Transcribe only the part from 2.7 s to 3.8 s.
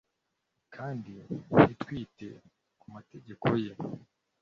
ku mategeko ye?